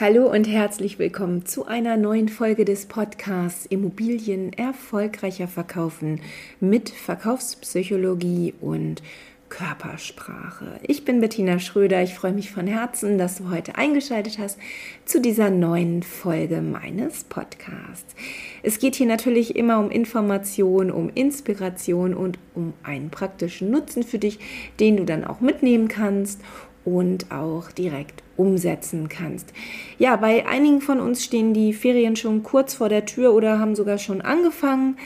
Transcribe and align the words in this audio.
Hallo 0.00 0.30
und 0.30 0.48
herzlich 0.48 0.98
willkommen 0.98 1.44
zu 1.44 1.66
einer 1.66 1.98
neuen 1.98 2.30
Folge 2.30 2.64
des 2.64 2.86
Podcasts 2.86 3.66
Immobilien 3.66 4.50
erfolgreicher 4.54 5.46
verkaufen 5.46 6.22
mit 6.58 6.88
Verkaufspsychologie 6.88 8.54
und 8.62 9.02
Körpersprache. 9.50 10.80
Ich 10.84 11.04
bin 11.04 11.20
Bettina 11.20 11.58
Schröder. 11.58 12.02
Ich 12.02 12.14
freue 12.14 12.32
mich 12.32 12.50
von 12.50 12.66
Herzen, 12.66 13.18
dass 13.18 13.36
du 13.36 13.50
heute 13.50 13.76
eingeschaltet 13.76 14.38
hast 14.38 14.58
zu 15.04 15.20
dieser 15.20 15.50
neuen 15.50 16.02
Folge 16.02 16.62
meines 16.62 17.24
Podcasts. 17.24 18.14
Es 18.62 18.78
geht 18.78 18.94
hier 18.94 19.06
natürlich 19.06 19.54
immer 19.54 19.78
um 19.78 19.90
Information, 19.90 20.90
um 20.90 21.10
Inspiration 21.10 22.14
und 22.14 22.38
um 22.54 22.72
einen 22.84 23.10
praktischen 23.10 23.70
Nutzen 23.70 24.02
für 24.02 24.18
dich, 24.18 24.38
den 24.80 24.96
du 24.96 25.04
dann 25.04 25.24
auch 25.24 25.40
mitnehmen 25.40 25.88
kannst 25.88 26.40
und 26.86 27.30
auch 27.30 27.70
direkt 27.70 28.22
umsetzen 28.40 29.08
kannst. 29.08 29.52
Ja, 29.98 30.16
bei 30.16 30.46
einigen 30.46 30.80
von 30.80 30.98
uns 30.98 31.22
stehen 31.22 31.52
die 31.52 31.72
Ferien 31.72 32.16
schon 32.16 32.42
kurz 32.42 32.74
vor 32.74 32.88
der 32.88 33.04
Tür 33.04 33.34
oder 33.34 33.58
haben 33.58 33.76
sogar 33.76 33.98
schon 33.98 34.22
angefangen. 34.22 34.96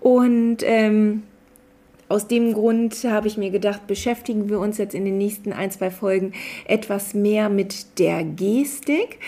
Und 0.00 0.58
ähm, 0.62 1.22
aus 2.12 2.26
dem 2.26 2.52
Grund 2.52 2.94
habe 3.04 3.26
ich 3.26 3.38
mir 3.38 3.48
gedacht, 3.48 3.86
beschäftigen 3.86 4.50
wir 4.50 4.60
uns 4.60 4.76
jetzt 4.76 4.94
in 4.94 5.06
den 5.06 5.16
nächsten 5.16 5.54
ein, 5.54 5.70
zwei 5.70 5.90
Folgen 5.90 6.32
etwas 6.66 7.14
mehr 7.14 7.48
mit 7.48 7.98
der 7.98 8.22
Gestik. 8.22 9.18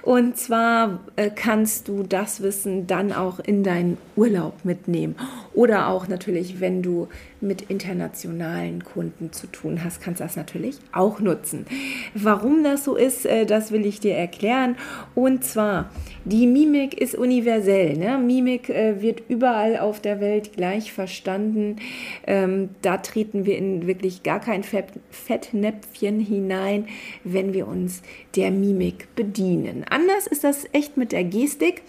Und 0.00 0.38
zwar 0.38 1.00
äh, 1.16 1.28
kannst 1.28 1.88
du 1.88 2.02
das 2.02 2.42
Wissen 2.42 2.86
dann 2.86 3.12
auch 3.12 3.40
in 3.40 3.62
deinen 3.62 3.98
Urlaub 4.16 4.64
mitnehmen. 4.64 5.16
Oder 5.52 5.88
auch 5.88 6.08
natürlich, 6.08 6.60
wenn 6.60 6.80
du 6.82 7.08
mit 7.42 7.62
internationalen 7.62 8.84
Kunden 8.84 9.32
zu 9.32 9.46
tun 9.46 9.82
hast, 9.84 10.00
kannst 10.00 10.20
du 10.20 10.24
das 10.24 10.36
natürlich 10.36 10.78
auch 10.92 11.20
nutzen. 11.20 11.66
Warum 12.14 12.64
das 12.64 12.84
so 12.84 12.96
ist, 12.96 13.26
äh, 13.26 13.44
das 13.44 13.70
will 13.72 13.84
ich 13.84 14.00
dir 14.00 14.14
erklären. 14.14 14.76
Und 15.14 15.44
zwar, 15.44 15.90
die 16.24 16.46
Mimik 16.46 16.98
ist 16.98 17.14
universell. 17.14 17.98
Ne? 17.98 18.18
Mimik 18.18 18.70
äh, 18.70 19.02
wird 19.02 19.22
überall 19.28 19.78
auf 19.78 20.00
der 20.00 20.20
Welt 20.20 20.54
gleich 20.54 20.92
verstanden. 20.92 21.76
Ähm, 22.30 22.68
da 22.80 22.98
treten 22.98 23.44
wir 23.44 23.58
in 23.58 23.88
wirklich 23.88 24.22
gar 24.22 24.38
kein 24.38 24.62
Fettnäpfchen 24.62 26.20
hinein, 26.20 26.86
wenn 27.24 27.52
wir 27.52 27.66
uns 27.66 28.02
der 28.36 28.52
Mimik 28.52 29.08
bedienen. 29.16 29.84
Anders 29.90 30.28
ist 30.28 30.44
das 30.44 30.64
echt 30.70 30.96
mit 30.96 31.10
der 31.10 31.24
Gestik. 31.24 31.82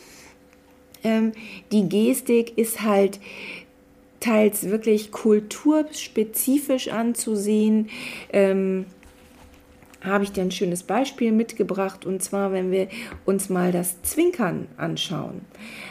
Ähm, 1.04 1.34
die 1.72 1.88
Gestik 1.88 2.58
ist 2.58 2.82
halt 2.82 3.20
teils 4.20 4.68
wirklich 4.68 5.12
kulturspezifisch 5.12 6.88
anzusehen. 6.88 7.90
Ähm, 8.34 8.88
habe 10.02 10.24
ich 10.24 10.32
dir 10.32 10.42
ein 10.42 10.52
schönes 10.52 10.84
Beispiel 10.84 11.32
mitgebracht 11.32 12.06
und 12.06 12.24
zwar, 12.24 12.52
wenn 12.52 12.72
wir 12.72 12.88
uns 13.26 13.50
mal 13.50 13.72
das 13.72 14.02
Zwinkern 14.02 14.68
anschauen. 14.78 15.42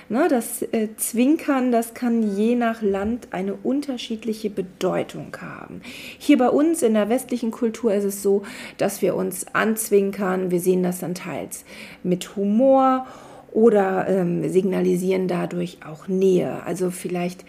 Na, 0.08 0.28
das 0.28 0.62
äh, 0.62 0.88
Zwinkern, 0.96 1.70
das 1.70 1.94
kann 1.94 2.36
je 2.36 2.56
nach 2.56 2.82
Land 2.82 3.28
eine 3.30 3.54
unterschiedliche 3.54 4.50
Bedeutung 4.50 5.36
haben. 5.40 5.80
Hier 6.18 6.38
bei 6.38 6.48
uns 6.48 6.82
in 6.82 6.94
der 6.94 7.08
westlichen 7.08 7.52
Kultur 7.52 7.94
ist 7.94 8.04
es 8.04 8.22
so, 8.22 8.42
dass 8.76 9.02
wir 9.02 9.14
uns 9.14 9.46
anzwinkern. 9.54 10.50
Wir 10.50 10.60
sehen 10.60 10.82
das 10.82 10.98
dann 10.98 11.14
teils 11.14 11.64
mit 12.02 12.34
Humor 12.36 13.06
oder 13.52 14.08
ähm, 14.08 14.48
signalisieren 14.48 15.28
dadurch 15.28 15.78
auch 15.86 16.08
Nähe. 16.08 16.62
Also 16.64 16.90
vielleicht, 16.90 17.44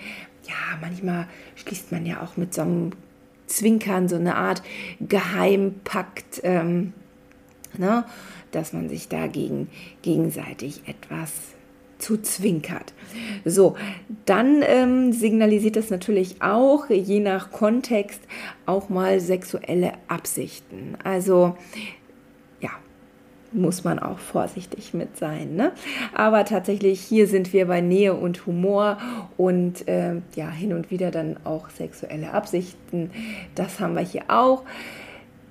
ja, 0.48 0.78
manchmal 0.80 1.28
schließt 1.56 1.92
man 1.92 2.06
ja 2.06 2.22
auch 2.22 2.38
mit 2.38 2.54
so 2.54 2.62
einem 2.62 2.92
Zwinkern, 3.52 4.08
so 4.08 4.16
eine 4.16 4.36
Art 4.36 4.62
Geheimpakt, 5.00 6.42
ähm, 6.44 6.94
ne, 7.78 8.06
dass 8.52 8.74
man 8.74 8.90
sich 8.90 9.08
dagegen 9.08 9.70
gegenseitig 10.02 10.82
etwas 10.88 11.32
zu 12.02 12.18
zwinkert. 12.22 12.94
So, 13.46 13.76
dann 14.26 14.64
ähm, 14.64 15.14
signalisiert 15.14 15.76
das 15.76 15.90
natürlich 15.90 16.42
auch, 16.42 16.90
je 16.90 17.20
nach 17.20 17.52
Kontext, 17.52 18.22
auch 18.66 18.90
mal 18.90 19.20
sexuelle 19.20 19.94
Absichten. 20.08 20.98
Also 21.04 21.56
muss 23.52 23.84
man 23.84 24.00
auch 24.00 24.18
vorsichtig 24.18 24.94
mit 24.94 25.18
sein. 25.18 25.56
Ne? 25.56 25.72
Aber 26.14 26.46
tatsächlich, 26.46 27.02
hier 27.02 27.28
sind 27.28 27.54
wir 27.54 27.68
bei 27.68 27.82
Nähe 27.82 28.14
und 28.14 28.46
Humor 28.46 28.98
und 29.38 29.88
äh, 29.88 30.16
ja, 30.36 30.50
hin 30.50 30.74
und 30.74 30.92
wieder 30.92 31.12
dann 31.12 31.38
auch 31.44 31.70
sexuelle 31.70 32.34
Absichten. 32.34 33.12
Das 33.56 33.80
haben 33.80 33.96
wir 33.96 34.02
hier 34.02 34.24
auch. 34.30 34.64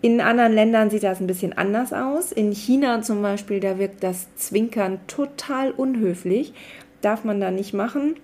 In 0.02 0.22
anderen 0.22 0.54
Ländern 0.54 0.88
sieht 0.88 1.02
das 1.02 1.20
ein 1.20 1.26
bisschen 1.26 1.52
anders 1.52 1.92
aus. 1.92 2.32
In 2.32 2.52
China 2.52 3.02
zum 3.02 3.20
Beispiel, 3.20 3.60
da 3.60 3.78
wirkt 3.78 4.02
das 4.02 4.34
Zwinkern 4.34 4.98
total 5.06 5.72
unhöflich. 5.72 6.54
Darf 7.02 7.24
man 7.24 7.40
da 7.40 7.50
nicht 7.50 7.74
machen 7.74 8.16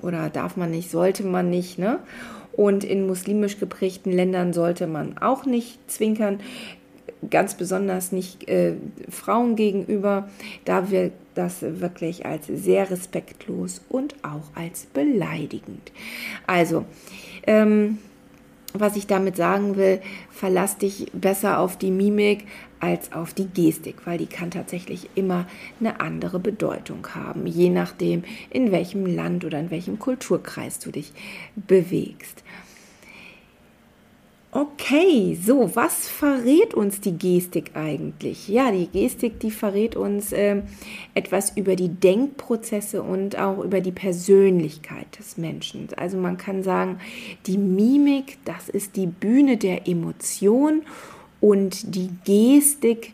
oder 0.00 0.30
darf 0.30 0.56
man 0.56 0.70
nicht, 0.70 0.90
sollte 0.90 1.24
man 1.24 1.50
nicht. 1.50 1.78
Ne? 1.78 1.98
Und 2.52 2.84
in 2.84 3.06
muslimisch 3.06 3.58
geprägten 3.58 4.12
Ländern 4.12 4.52
sollte 4.52 4.86
man 4.86 5.18
auch 5.18 5.44
nicht 5.44 5.78
zwinkern 5.90 6.40
ganz 7.30 7.54
besonders 7.54 8.12
nicht 8.12 8.48
äh, 8.48 8.74
Frauen 9.08 9.56
gegenüber. 9.56 10.28
Da 10.64 10.90
wird 10.90 11.12
das 11.34 11.62
wirklich 11.62 12.26
als 12.26 12.46
sehr 12.46 12.90
respektlos 12.90 13.80
und 13.88 14.14
auch 14.22 14.50
als 14.54 14.86
beleidigend. 14.86 15.92
Also, 16.46 16.84
ähm, 17.46 17.98
was 18.74 18.96
ich 18.96 19.06
damit 19.06 19.36
sagen 19.36 19.76
will, 19.76 20.00
verlass 20.30 20.76
dich 20.76 21.06
besser 21.12 21.58
auf 21.58 21.78
die 21.78 21.90
Mimik 21.90 22.44
als 22.80 23.12
auf 23.12 23.34
die 23.34 23.48
Gestik, 23.48 24.06
weil 24.06 24.18
die 24.18 24.26
kann 24.26 24.50
tatsächlich 24.50 25.08
immer 25.14 25.46
eine 25.80 26.00
andere 26.00 26.38
Bedeutung 26.38 27.06
haben, 27.14 27.46
je 27.46 27.70
nachdem, 27.70 28.24
in 28.50 28.70
welchem 28.70 29.06
Land 29.06 29.44
oder 29.44 29.58
in 29.58 29.70
welchem 29.70 29.98
Kulturkreis 29.98 30.78
du 30.78 30.90
dich 30.90 31.12
bewegst. 31.56 32.44
Okay, 34.50 35.38
so, 35.38 35.76
was 35.76 36.08
verrät 36.08 36.72
uns 36.72 37.02
die 37.02 37.18
Gestik 37.18 37.72
eigentlich? 37.74 38.48
Ja, 38.48 38.72
die 38.72 38.86
Gestik, 38.86 39.40
die 39.40 39.50
verrät 39.50 39.94
uns 39.94 40.32
äh, 40.32 40.62
etwas 41.12 41.54
über 41.54 41.76
die 41.76 41.90
Denkprozesse 41.90 43.02
und 43.02 43.38
auch 43.38 43.62
über 43.62 43.82
die 43.82 43.92
Persönlichkeit 43.92 45.18
des 45.18 45.36
Menschen. 45.36 45.88
Also 45.98 46.16
man 46.16 46.38
kann 46.38 46.62
sagen, 46.62 46.98
die 47.44 47.58
Mimik, 47.58 48.38
das 48.46 48.70
ist 48.70 48.96
die 48.96 49.06
Bühne 49.06 49.58
der 49.58 49.86
Emotion 49.86 50.80
und 51.42 51.94
die 51.94 52.08
Gestik, 52.24 53.12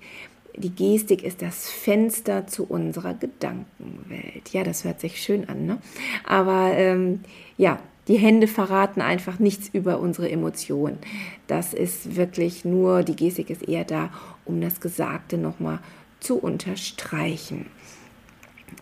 die 0.57 0.71
Gestik 0.71 1.25
ist 1.25 1.43
das 1.43 1.69
Fenster 1.69 2.47
zu 2.47 2.65
unserer 2.65 3.15
Gedankenwelt. 3.15 4.51
Ja, 4.53 4.63
das 4.63 4.85
hört 4.85 5.01
sich 5.01 5.21
schön 5.21 5.49
an, 5.49 5.67
ne? 5.67 5.79
Aber 6.25 6.71
ähm, 6.77 7.21
ja, 7.59 7.81
die 8.09 8.17
Hände 8.17 8.47
verraten 8.47 9.01
einfach 9.01 9.39
nichts 9.39 9.71
über 9.73 9.99
unsere 9.99 10.31
Emotionen. 10.31 10.99
Das 11.47 11.73
ist 11.73 12.17
wirklich 12.17 12.65
nur, 12.65 13.03
die 13.03 13.17
Gestik 13.17 13.51
ist 13.51 13.67
eher 13.67 13.85
da, 13.85 14.11
um 14.45 14.61
das 14.61 14.81
Gesagte 14.81 15.39
nochmal 15.39 15.79
zu 16.21 16.37
unterstreichen. 16.37 17.67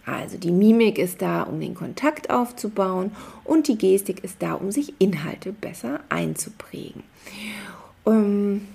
Also 0.07 0.39
die 0.39 0.53
Mimik 0.53 0.99
ist 0.99 1.23
da, 1.23 1.43
um 1.43 1.61
den 1.61 1.75
Kontakt 1.75 2.31
aufzubauen 2.31 3.13
und 3.45 3.69
die 3.69 3.79
Gestik 3.79 4.25
ist 4.25 4.37
da, 4.41 4.55
um 4.55 4.71
sich 4.71 4.95
Inhalte 4.99 5.53
besser 5.53 6.01
einzuprägen. 6.09 7.03
Ähm, 8.07 8.67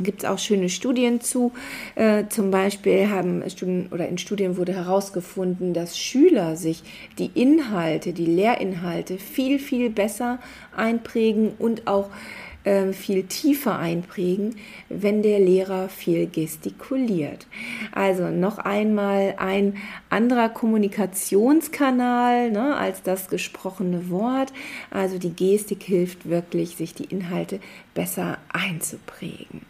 gibt 0.00 0.22
es 0.22 0.28
auch 0.28 0.38
schöne 0.38 0.68
Studien 0.68 1.20
zu. 1.20 1.52
Äh, 1.94 2.24
zum 2.28 2.50
Beispiel 2.50 3.08
haben 3.08 3.42
Studien 3.48 3.88
oder 3.90 4.08
in 4.08 4.18
Studien 4.18 4.56
wurde 4.56 4.74
herausgefunden, 4.74 5.72
dass 5.72 5.98
Schüler 5.98 6.56
sich 6.56 6.82
die 7.18 7.30
Inhalte, 7.34 8.12
die 8.12 8.26
Lehrinhalte 8.26 9.18
viel, 9.18 9.58
viel 9.58 9.90
besser 9.90 10.38
einprägen 10.76 11.52
und 11.58 11.86
auch 11.86 12.08
äh, 12.66 12.92
viel 12.92 13.22
tiefer 13.22 13.78
einprägen, 13.78 14.56
wenn 14.88 15.22
der 15.22 15.38
Lehrer 15.38 15.88
viel 15.88 16.26
gestikuliert. 16.26 17.46
Also 17.92 18.28
noch 18.28 18.58
einmal 18.58 19.36
ein 19.38 19.76
anderer 20.10 20.48
Kommunikationskanal 20.48 22.50
ne, 22.50 22.76
als 22.76 23.02
das 23.02 23.28
gesprochene 23.28 24.10
Wort. 24.10 24.52
Also 24.90 25.18
die 25.18 25.30
Gestik 25.30 25.84
hilft 25.84 26.28
wirklich, 26.28 26.74
sich 26.74 26.92
die 26.92 27.04
Inhalte 27.04 27.60
besser 27.94 28.38
einzuprägen. 28.52 29.62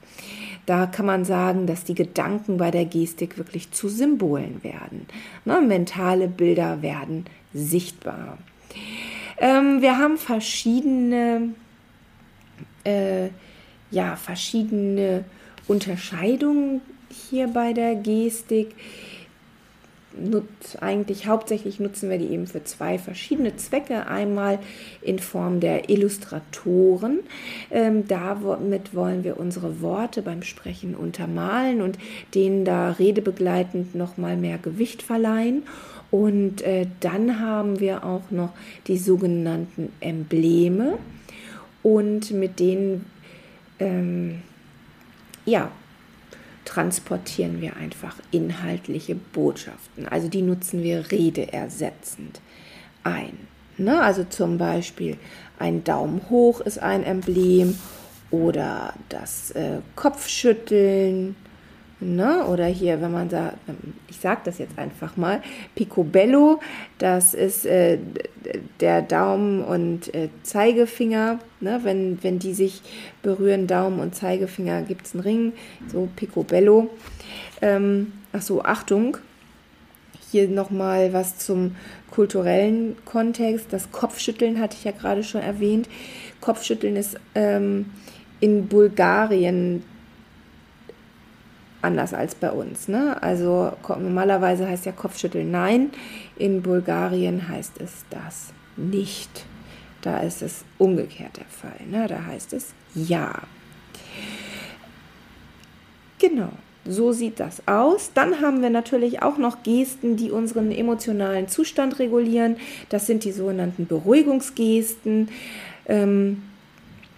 Da 0.64 0.87
kann 0.87 1.04
man 1.04 1.26
sagen, 1.26 1.66
dass 1.66 1.84
die 1.84 1.94
Gedanken 1.94 2.56
bei 2.56 2.70
der 2.70 2.87
Gestik 2.87 3.37
wirklich 3.37 3.72
zu 3.72 3.90
Symbolen 3.90 4.64
werden. 4.64 5.06
Ne, 5.44 5.60
mentale 5.60 6.28
Bilder 6.28 6.81
werden 6.81 7.26
sichtbar. 7.52 8.38
Ähm, 9.38 9.82
wir 9.82 9.98
haben 9.98 10.16
verschiedene 10.16 11.50
äh, 12.86 13.30
ja, 13.90 14.16
verschiedene 14.16 15.24
Unterscheidungen 15.68 16.80
hier 17.28 17.48
bei 17.48 17.72
der 17.72 17.94
Gestik. 17.96 18.74
nutz, 20.18 20.76
eigentlich 20.80 21.26
hauptsächlich 21.26 21.78
nutzen 21.78 22.08
wir 22.08 22.18
die 22.18 22.28
eben 22.28 22.46
für 22.46 22.64
zwei 22.64 22.98
verschiedene 22.98 23.56
Zwecke. 23.56 24.06
Einmal 24.06 24.58
in 25.02 25.18
Form 25.18 25.60
der 25.60 25.90
Illustratoren. 25.90 27.20
Ähm, 27.70 28.08
damit 28.08 28.94
wollen 28.94 29.24
wir 29.24 29.38
unsere 29.38 29.80
Worte 29.80 30.22
beim 30.22 30.42
Sprechen 30.42 30.94
untermalen 30.94 31.82
und 31.82 31.98
denen 32.34 32.64
da 32.64 32.92
redebegleitend 32.92 33.94
nochmal 33.94 34.36
mehr 34.36 34.58
Gewicht 34.58 35.02
verleihen. 35.02 35.64
Und 36.10 36.62
äh, 36.62 36.86
dann 37.00 37.40
haben 37.40 37.80
wir 37.80 38.04
auch 38.04 38.30
noch 38.30 38.52
die 38.86 38.96
sogenannten 38.96 39.92
Embleme 40.00 40.98
und 41.86 42.32
mit 42.32 42.58
denen 42.58 43.06
ähm, 43.78 44.42
ja, 45.44 45.70
transportieren 46.64 47.60
wir 47.60 47.76
einfach 47.76 48.16
inhaltliche 48.32 49.14
Botschaften. 49.14 50.08
Also 50.08 50.26
die 50.26 50.42
nutzen 50.42 50.82
wir 50.82 51.12
redeersetzend 51.12 52.40
ein. 53.04 53.38
Ne? 53.78 54.00
Also 54.00 54.24
zum 54.24 54.58
Beispiel 54.58 55.16
ein 55.60 55.84
Daumen 55.84 56.28
hoch 56.28 56.60
ist 56.60 56.80
ein 56.80 57.04
Emblem 57.04 57.78
oder 58.32 58.94
das 59.08 59.52
äh, 59.52 59.78
Kopfschütteln 59.94 61.36
Ne? 61.98 62.44
Oder 62.44 62.66
hier, 62.66 63.00
wenn 63.00 63.12
man 63.12 63.31
sagt, 63.31 63.56
ich 64.08 64.19
sage 64.19 64.43
das 64.44 64.58
jetzt 64.58 64.78
einfach 64.78 65.16
mal, 65.16 65.40
Picobello, 65.75 66.60
das 66.98 67.32
ist 67.32 67.64
äh, 67.64 67.98
der 68.81 69.00
Daumen 69.00 69.64
und 69.64 70.14
äh, 70.14 70.28
Zeigefinger. 70.43 71.38
Ne? 71.60 71.81
Wenn, 71.84 72.22
wenn 72.22 72.38
die 72.38 72.52
sich 72.52 72.82
berühren, 73.22 73.66
Daumen 73.66 74.00
und 74.00 74.14
Zeigefinger, 74.14 74.82
gibt 74.82 75.06
es 75.06 75.14
einen 75.14 75.22
Ring, 75.22 75.52
so 75.90 76.08
Picobello. 76.16 76.90
Ähm, 77.62 78.12
ach 78.32 78.43
so, 78.43 78.62
Achtung, 78.62 79.16
hier 80.31 80.48
nochmal 80.48 81.14
was 81.14 81.38
zum 81.38 81.76
kulturellen 82.10 82.96
Kontext. 83.06 83.69
Das 83.70 83.90
Kopfschütteln 83.90 84.60
hatte 84.60 84.76
ich 84.78 84.84
ja 84.84 84.93
gerade 84.93 85.25
schon 85.25 85.40
erwähnt. 85.40 85.88
Kopfschütteln 86.43 86.96
ist 86.96 87.19
ähm, 87.34 87.87
in 88.40 88.69
Bulgarien 88.69 89.82
anders 91.86 92.12
als 92.12 92.34
bei 92.34 92.50
uns. 92.50 92.88
Ne? 92.88 93.22
Also 93.22 93.72
normalerweise 93.88 94.68
heißt 94.68 94.86
ja 94.86 94.92
Kopfschütteln 94.92 95.50
nein, 95.50 95.90
in 96.36 96.62
Bulgarien 96.62 97.48
heißt 97.48 97.80
es 97.80 98.04
das 98.10 98.52
nicht. 98.76 99.46
Da 100.02 100.18
ist 100.18 100.42
es 100.42 100.64
umgekehrt 100.78 101.36
der 101.36 101.46
Fall. 101.46 101.86
Ne? 101.88 102.06
Da 102.06 102.26
heißt 102.26 102.52
es 102.52 102.74
ja. 102.94 103.32
Genau, 106.18 106.50
so 106.84 107.12
sieht 107.12 107.40
das 107.40 107.66
aus. 107.66 108.10
Dann 108.14 108.40
haben 108.40 108.62
wir 108.62 108.70
natürlich 108.70 109.22
auch 109.22 109.38
noch 109.38 109.62
Gesten, 109.62 110.16
die 110.16 110.30
unseren 110.30 110.70
emotionalen 110.70 111.48
Zustand 111.48 111.98
regulieren. 111.98 112.56
Das 112.88 113.06
sind 113.06 113.24
die 113.24 113.32
sogenannten 113.32 113.86
Beruhigungsgesten. 113.86 115.28
Ähm, 115.86 116.42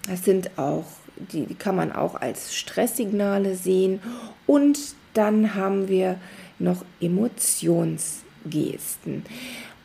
das 0.09 0.25
sind 0.25 0.59
auch 0.59 0.87
die, 1.33 1.47
die 1.47 1.55
kann 1.55 1.77
man 1.77 1.93
auch 1.93 2.15
als 2.15 2.55
Stresssignale 2.55 3.55
sehen. 3.55 4.01
Und 4.47 4.79
dann 5.15 5.55
haben 5.55 5.89
wir 5.89 6.17
noch 6.59 6.85
Emotionsgesten. 7.01 9.25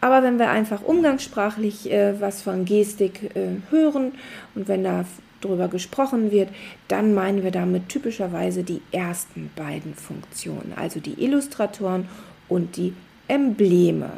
Aber 0.02 0.24
wenn 0.24 0.38
wir 0.38 0.50
einfach 0.50 0.82
umgangssprachlich 0.82 1.90
äh, 1.90 2.20
was 2.20 2.42
von 2.42 2.66
Gestik 2.66 3.34
äh, 3.36 3.56
hören 3.70 4.12
und 4.54 4.68
wenn 4.68 4.84
da 4.84 5.06
drüber 5.40 5.68
gesprochen 5.68 6.32
wird, 6.32 6.50
dann 6.88 7.14
meinen 7.14 7.44
wir 7.44 7.52
damit 7.52 7.90
typischerweise 7.90 8.64
die 8.64 8.82
ersten 8.92 9.52
beiden 9.56 9.96
Funktionen, 9.96 10.74
also 10.76 11.00
die 11.00 11.24
Illustratoren 11.24 12.08
und 12.50 12.76
die 12.78 12.94
Embleme. 13.28 14.12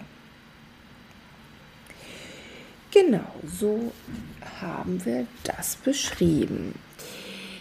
Genau, 2.92 3.26
so 3.46 3.92
haben 4.62 5.04
wir 5.06 5.28
das 5.44 5.76
beschrieben. 5.76 6.74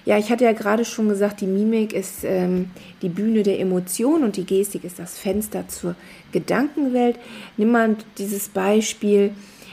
Ja, 0.04 0.18
ich 0.18 0.30
hatte 0.30 0.44
ja 0.44 0.52
gerade 0.52 0.84
schon 0.84 1.08
gesagt, 1.08 1.40
die 1.40 1.46
Mimik 1.46 1.94
ist 1.94 2.24
ähm, 2.24 2.70
die 3.00 3.08
Bühne 3.08 3.42
der 3.42 3.58
Emotionen 3.58 4.24
und 4.24 4.36
die 4.36 4.44
Gestik 4.44 4.84
ist 4.84 4.98
das 4.98 5.18
Fenster 5.18 5.66
zur 5.68 5.94
Gedankenwelt. 6.32 7.18
Nimm 7.56 7.72
mal 7.72 7.96
dieses 8.18 8.50
Beispiel. 8.50 9.30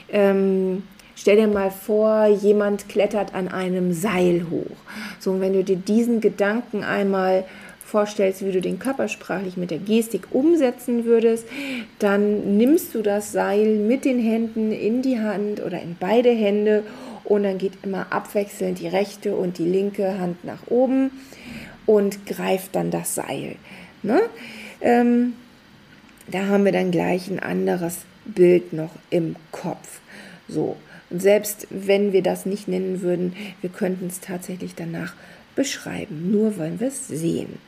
Ähm, 0.10 0.84
stell 1.16 1.36
dir 1.36 1.48
mal 1.48 1.70
vor, 1.70 2.28
jemand 2.28 2.88
klettert 2.88 3.34
an 3.34 3.50
einem 3.50 3.92
Seil 3.92 4.46
hoch. 4.50 4.78
So, 5.20 5.32
und 5.32 5.42
wenn 5.42 5.54
du 5.54 5.66
dir 5.66 5.76
diesen 5.76 6.22
Gedanken 6.22 6.84
einmal 6.84 7.44
vorstellst, 7.86 8.46
wie 8.46 8.54
du 8.54 8.62
den 8.62 8.80
körpersprachlich 8.80 9.58
mit 9.58 9.70
der 9.70 9.80
Gestik 9.80 10.28
umsetzen 10.32 11.04
würdest, 11.04 11.46
dann 12.00 12.56
nimmst 12.58 12.96
du 12.96 13.02
das 13.02 13.34
Seil 13.34 13.76
mit 13.76 14.06
den 14.06 14.18
Händen 14.18 14.72
in 14.72 15.02
die 15.02 15.20
Hand 15.20 15.62
oder 15.62 15.82
in 15.82 15.98
beide 16.00 16.30
Hände 16.30 16.84
und 17.32 17.44
dann 17.44 17.58
geht 17.58 17.72
immer 17.84 18.12
abwechselnd 18.12 18.80
die 18.80 18.90
rechte 18.90 19.38
und 19.38 19.58
die 19.58 19.64
linke 19.64 20.20
Hand 20.20 20.44
nach 20.44 20.68
oben 20.68 21.12
und 21.86 22.26
greift 22.26 22.76
dann 22.76 22.92
das 22.92 23.16
Seil. 23.16 23.56
Ne? 24.04 24.22
Ähm, 24.82 25.34
da 26.28 26.48
haben 26.48 26.66
wir 26.66 26.74
dann 26.74 26.92
gleich 26.92 27.30
ein 27.30 27.40
anderes 27.40 28.00
Bild 28.26 28.74
noch 28.74 28.92
im 29.10 29.38
Kopf. 29.54 30.02
So. 30.50 30.76
Und 31.10 31.22
selbst 31.22 31.68
wenn 31.70 32.12
wir 32.12 32.22
das 32.22 32.46
nicht 32.46 32.68
nennen 32.68 33.02
würden, 33.02 33.34
wir 33.62 33.70
könnten 33.70 34.08
es 34.08 34.20
tatsächlich 34.20 34.76
danach 34.76 35.14
beschreiben. 35.56 36.32
Nur 36.32 36.58
wollen 36.58 36.82
wir 36.82 36.90
es 36.90 37.08
sehen. 37.08 37.60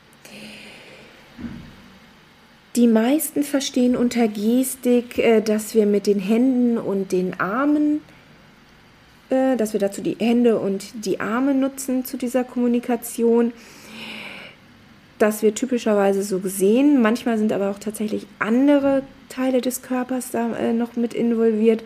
Die 2.76 2.86
meisten 2.86 3.42
verstehen 3.42 3.96
unter 3.96 4.28
Gestik, 4.28 5.16
äh, 5.16 5.40
dass 5.40 5.74
wir 5.74 5.86
mit 5.86 6.06
den 6.06 6.18
Händen 6.18 6.76
und 6.76 7.12
den 7.12 7.40
Armen 7.40 8.02
äh, 9.34 9.56
dass 9.56 9.72
wir 9.72 9.80
dazu 9.80 10.00
die 10.00 10.16
Hände 10.18 10.58
und 10.58 11.04
die 11.04 11.20
Arme 11.20 11.54
nutzen 11.54 12.04
zu 12.04 12.16
dieser 12.16 12.44
Kommunikation. 12.44 13.52
Das 15.18 15.42
wird 15.42 15.56
typischerweise 15.56 16.22
so 16.22 16.38
gesehen. 16.40 17.02
Manchmal 17.02 17.38
sind 17.38 17.52
aber 17.52 17.70
auch 17.70 17.78
tatsächlich 17.78 18.26
andere 18.38 19.02
Teile 19.28 19.60
des 19.60 19.82
Körpers 19.82 20.30
da 20.30 20.54
äh, 20.56 20.72
noch 20.72 20.96
mit 20.96 21.14
involviert. 21.14 21.84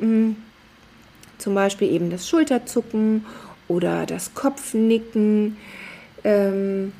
Mhm. 0.00 0.36
Zum 1.38 1.54
Beispiel 1.54 1.90
eben 1.90 2.10
das 2.10 2.28
Schulterzucken 2.28 3.24
oder 3.68 4.06
das 4.06 4.34
Kopfnicken. 4.34 5.56
Ähm, 6.24 6.92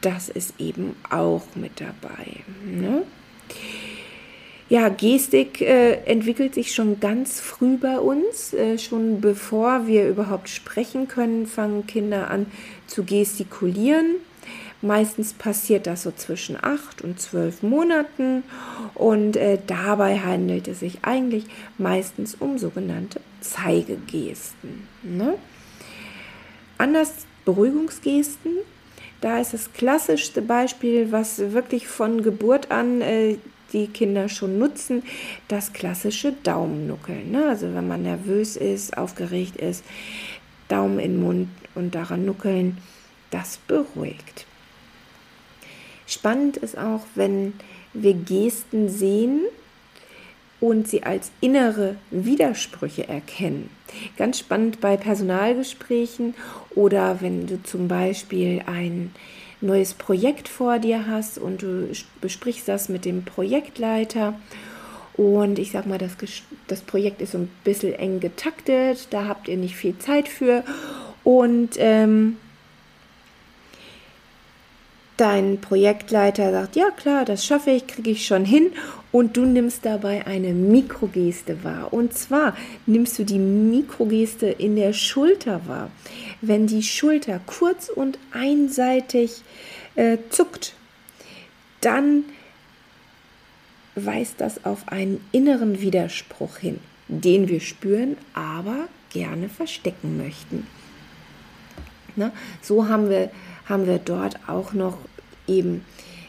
das 0.00 0.28
ist 0.28 0.54
eben 0.58 0.96
auch 1.10 1.42
mit 1.54 1.80
dabei. 1.80 2.44
Ne? 2.64 3.02
Ja, 4.68 4.88
Gestik 4.88 5.60
äh, 5.60 5.92
entwickelt 6.06 6.54
sich 6.54 6.74
schon 6.74 6.98
ganz 6.98 7.40
früh 7.40 7.76
bei 7.76 8.00
uns. 8.00 8.52
Äh, 8.52 8.78
schon 8.78 9.20
bevor 9.20 9.86
wir 9.86 10.08
überhaupt 10.08 10.48
sprechen 10.48 11.06
können, 11.06 11.46
fangen 11.46 11.86
Kinder 11.86 12.30
an 12.30 12.46
zu 12.88 13.04
gestikulieren. 13.04 14.16
Meistens 14.82 15.32
passiert 15.32 15.86
das 15.86 16.02
so 16.02 16.10
zwischen 16.10 16.56
acht 16.60 17.00
und 17.02 17.20
zwölf 17.20 17.62
Monaten 17.62 18.42
und 18.94 19.36
äh, 19.36 19.58
dabei 19.66 20.18
handelt 20.18 20.68
es 20.68 20.80
sich 20.80 20.98
eigentlich 21.02 21.44
meistens 21.78 22.34
um 22.34 22.58
sogenannte 22.58 23.20
Zeigegesten. 23.40 24.86
Ne? 25.02 25.34
Anders 26.76 27.12
Beruhigungsgesten. 27.44 28.52
Da 29.20 29.40
ist 29.40 29.54
das 29.54 29.72
klassischste 29.72 30.42
Beispiel, 30.42 31.10
was 31.10 31.38
wirklich 31.52 31.88
von 31.88 32.22
Geburt 32.22 32.70
an 32.70 33.00
äh, 33.00 33.38
die 33.72 33.86
Kinder 33.88 34.28
schon 34.28 34.58
nutzen, 34.58 35.02
das 35.48 35.72
klassische 35.72 36.32
Daumennuckeln. 36.42 37.30
Ne? 37.30 37.48
Also 37.48 37.74
wenn 37.74 37.88
man 37.88 38.02
nervös 38.02 38.56
ist, 38.56 38.96
aufgeregt 38.96 39.56
ist, 39.56 39.84
Daumen 40.68 40.98
in 40.98 41.12
den 41.12 41.22
Mund 41.22 41.48
und 41.74 41.94
daran 41.94 42.24
nuckeln, 42.24 42.78
das 43.30 43.58
beruhigt. 43.66 44.46
Spannend 46.06 46.56
ist 46.56 46.78
auch, 46.78 47.02
wenn 47.14 47.54
wir 47.92 48.14
Gesten 48.14 48.88
sehen 48.88 49.40
und 50.60 50.88
sie 50.88 51.02
als 51.02 51.30
innere 51.40 51.96
Widersprüche 52.10 53.08
erkennen. 53.08 53.70
Ganz 54.16 54.38
spannend 54.38 54.80
bei 54.80 54.96
Personalgesprächen 54.96 56.34
oder 56.74 57.20
wenn 57.20 57.46
du 57.46 57.62
zum 57.62 57.88
Beispiel 57.88 58.62
ein 58.66 59.12
neues 59.60 59.94
Projekt 59.94 60.48
vor 60.48 60.78
dir 60.78 61.06
hast 61.06 61.38
und 61.38 61.62
du 61.62 61.88
besprichst 62.20 62.68
das 62.68 62.88
mit 62.88 63.04
dem 63.04 63.24
Projektleiter. 63.24 64.34
Und 65.14 65.58
ich 65.58 65.72
sag 65.72 65.86
mal, 65.86 65.98
das, 65.98 66.12
das 66.66 66.82
Projekt 66.82 67.22
ist 67.22 67.32
so 67.32 67.38
ein 67.38 67.50
bisschen 67.64 67.94
eng 67.94 68.20
getaktet, 68.20 69.08
da 69.10 69.26
habt 69.26 69.48
ihr 69.48 69.56
nicht 69.56 69.76
viel 69.76 69.98
Zeit 69.98 70.28
für. 70.28 70.62
Und 71.24 71.70
ähm, 71.78 72.36
dein 75.16 75.58
Projektleiter 75.60 76.52
sagt, 76.52 76.76
ja 76.76 76.90
klar, 76.90 77.24
das 77.24 77.46
schaffe 77.46 77.70
ich, 77.70 77.86
kriege 77.86 78.10
ich 78.10 78.26
schon 78.26 78.44
hin 78.44 78.72
und 79.12 79.36
du 79.36 79.44
nimmst 79.44 79.84
dabei 79.84 80.26
eine 80.26 80.52
Mikrogeste 80.52 81.64
wahr. 81.64 81.92
Und 81.92 82.12
zwar 82.14 82.56
nimmst 82.86 83.18
du 83.18 83.24
die 83.24 83.38
Mikrogeste 83.38 84.46
in 84.46 84.76
der 84.76 84.92
Schulter 84.92 85.66
wahr. 85.66 85.90
Wenn 86.40 86.66
die 86.66 86.82
Schulter 86.82 87.40
kurz 87.46 87.88
und 87.88 88.18
einseitig 88.32 89.42
äh, 89.94 90.18
zuckt, 90.30 90.74
dann, 91.80 92.24
weist 93.94 94.40
das 94.40 94.64
auf 94.64 94.88
einen 94.88 95.24
inneren 95.32 95.80
Widerspruch 95.80 96.58
hin, 96.58 96.80
den 97.08 97.48
wir 97.48 97.60
spüren, 97.60 98.16
aber 98.34 98.88
gerne 99.10 99.48
verstecken 99.48 100.18
möchten. 100.18 100.66
Ne? 102.14 102.32
So 102.60 102.88
haben 102.88 103.08
wir, 103.08 103.30
haben 103.66 103.86
wir 103.86 103.98
dort 103.98 104.38
auch 104.48 104.72
noch 104.72 104.98
eben 105.46 105.84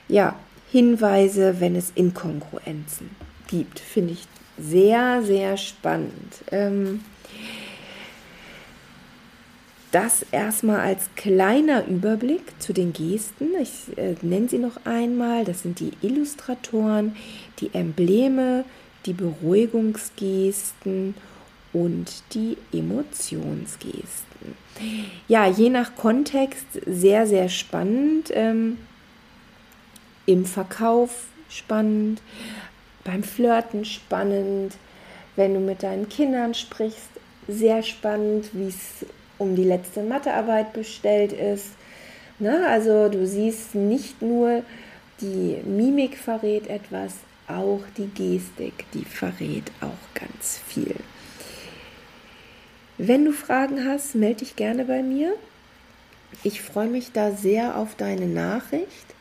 ja, 0.08 0.36
Hinweise, 0.72 1.60
wenn 1.60 1.76
es 1.76 1.92
Inkongruenzen 1.96 3.10
gibt. 3.48 3.80
Finde 3.80 4.14
ich 4.14 4.28
sehr, 4.58 5.22
sehr 5.24 5.58
spannend. 5.58 6.44
Ähm, 6.52 7.02
das 9.92 10.26
erstmal 10.32 10.82
als 10.82 11.10
kleiner 11.16 11.88
Überblick 11.88 12.60
zu 12.60 12.74
den 12.74 12.92
Gesten. 12.92 13.52
Ich 13.62 13.98
äh, 13.98 14.16
nenne 14.22 14.50
sie 14.50 14.58
noch 14.58 14.86
einmal. 14.86 15.46
Das 15.46 15.62
sind 15.62 15.80
die 15.80 15.92
Illustratoren, 16.02 17.16
die 17.60 17.74
Embleme, 17.74 18.66
die 19.06 19.14
Beruhigungsgesten 19.14 21.16
und 21.72 22.24
die 22.34 22.58
Emotionsgesten. 22.74 24.26
Ja, 25.28 25.48
je 25.48 25.70
nach 25.70 25.96
Kontext 25.96 26.66
sehr, 26.86 27.26
sehr 27.26 27.50
spannend. 27.50 28.30
Ähm, 28.34 28.78
Im 30.28 30.46
Verkauf 30.46 31.28
spannend, 31.50 32.22
beim 33.06 33.24
Flirten 33.24 33.86
spannend, 33.86 34.76
wenn 35.38 35.54
du 35.54 35.62
mit 35.62 35.84
deinen 35.84 36.10
Kindern 36.10 36.54
sprichst, 36.54 37.10
sehr 37.48 37.82
spannend, 37.82 38.50
wie 38.52 38.68
es 38.68 39.06
um 39.38 39.56
die 39.56 39.64
letzte 39.64 40.04
Mathearbeit 40.04 40.74
bestellt 40.74 41.32
ist. 41.32 41.68
Na, 42.40 42.68
also 42.68 43.08
du 43.08 43.26
siehst 43.26 43.74
nicht 43.74 44.22
nur 44.22 44.64
die 45.22 45.62
Mimik 45.66 46.18
verrät 46.18 46.68
etwas, 46.68 47.14
auch 47.48 47.82
die 47.96 48.08
Gestik, 48.08 48.86
die 48.94 49.06
verrät 49.06 49.72
auch 49.80 50.14
ganz 50.14 50.60
viel. 50.68 50.96
Wenn 52.98 53.24
du 53.24 53.32
Fragen 53.32 53.86
hast, 53.86 54.16
melde 54.16 54.40
dich 54.40 54.58
gerne 54.58 54.84
bei 54.84 55.02
mir. 55.02 55.36
Ich 56.44 56.62
freue 56.62 56.88
mich 56.88 57.14
da 57.14 57.32
sehr 57.32 57.78
auf 57.78 57.96
deine 57.96 58.28
Nachricht 58.28 59.17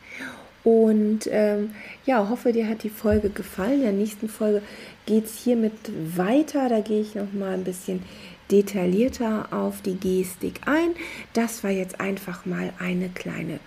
und 0.67 1.29
ähm, 1.31 1.73
ja, 2.05 2.27
hoffe, 2.27 2.51
dir 2.51 2.67
hat 2.67 2.83
die 2.83 2.89
Folge 2.89 3.29
gefallen. 3.29 3.75
In 3.75 3.81
der 3.83 3.91
nächsten 3.93 4.27
Folge 4.27 4.61
geht 5.05 5.23
es 5.23 5.37
hiermit 5.37 5.71
weiter. 6.17 6.67
Da 6.67 6.81
gehe 6.81 6.99
ich 6.99 7.15
noch 7.15 7.31
mal 7.31 7.53
ein 7.53 7.63
bisschen 7.63 8.03
detaillierter 8.51 9.47
auf 9.51 9.81
die 9.81 9.95
Gestik 9.95 10.59
ein. 10.65 10.89
Das 11.31 11.63
war 11.63 11.71
jetzt 11.71 12.01
einfach 12.01 12.45
mal 12.45 12.73
eine 12.79 13.07
kleine 13.07 13.61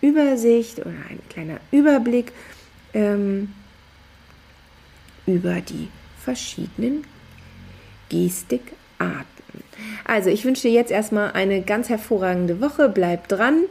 Übersicht 0.00 0.78
oder 0.78 0.94
ein 1.10 1.18
kleiner 1.28 1.58
Überblick 1.72 2.30
ähm, 2.92 3.52
über 5.26 5.60
die 5.60 5.88
verschiedenen 6.20 7.04
Gestikarten. 8.10 9.33
Also, 10.04 10.30
ich 10.30 10.44
wünsche 10.44 10.62
dir 10.62 10.72
jetzt 10.72 10.90
erstmal 10.90 11.32
eine 11.32 11.62
ganz 11.62 11.88
hervorragende 11.88 12.60
Woche. 12.60 12.88
Bleib 12.88 13.28
dran. 13.28 13.64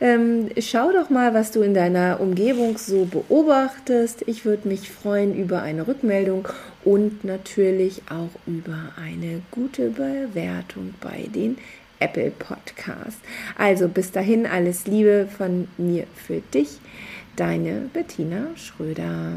Ähm, 0.00 0.48
schau 0.58 0.92
doch 0.92 1.10
mal, 1.10 1.34
was 1.34 1.50
du 1.50 1.62
in 1.62 1.74
deiner 1.74 2.20
Umgebung 2.20 2.78
so 2.78 3.04
beobachtest. 3.04 4.22
Ich 4.26 4.44
würde 4.44 4.68
mich 4.68 4.90
freuen 4.90 5.34
über 5.34 5.62
eine 5.62 5.86
Rückmeldung 5.86 6.48
und 6.84 7.24
natürlich 7.24 8.02
auch 8.08 8.30
über 8.46 8.92
eine 8.96 9.42
gute 9.50 9.90
Bewertung 9.90 10.94
bei 11.00 11.28
den 11.34 11.58
Apple 12.00 12.30
Podcasts. 12.30 13.20
Also 13.56 13.88
bis 13.88 14.10
dahin 14.10 14.46
alles 14.46 14.86
Liebe 14.86 15.28
von 15.36 15.68
mir 15.76 16.06
für 16.14 16.40
dich, 16.52 16.78
deine 17.36 17.88
Bettina 17.92 18.46
Schröder. 18.56 19.34